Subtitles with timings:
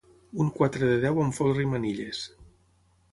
[0.43, 2.23] Un quatre de deu amb folre i manilles.